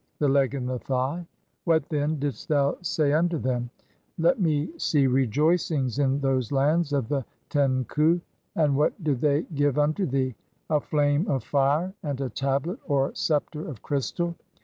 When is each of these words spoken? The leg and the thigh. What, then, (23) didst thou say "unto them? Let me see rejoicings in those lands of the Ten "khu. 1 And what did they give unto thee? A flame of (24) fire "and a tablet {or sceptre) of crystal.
The 0.17 0.27
leg 0.27 0.55
and 0.55 0.67
the 0.67 0.79
thigh. 0.79 1.27
What, 1.65 1.87
then, 1.89 2.17
(23) 2.17 2.19
didst 2.19 2.47
thou 2.49 2.75
say 2.81 3.13
"unto 3.13 3.37
them? 3.37 3.69
Let 4.17 4.39
me 4.41 4.71
see 4.79 5.05
rejoicings 5.05 5.99
in 5.99 6.19
those 6.21 6.51
lands 6.51 6.91
of 6.91 7.07
the 7.07 7.23
Ten 7.51 7.85
"khu. 7.85 8.19
1 8.55 8.65
And 8.65 8.75
what 8.77 9.03
did 9.03 9.21
they 9.21 9.43
give 9.53 9.77
unto 9.77 10.07
thee? 10.07 10.33
A 10.71 10.81
flame 10.81 11.21
of 11.27 11.43
(24) 11.43 11.47
fire 11.51 11.93
"and 12.01 12.19
a 12.19 12.31
tablet 12.31 12.79
{or 12.87 13.13
sceptre) 13.13 13.67
of 13.67 13.83
crystal. 13.83 14.33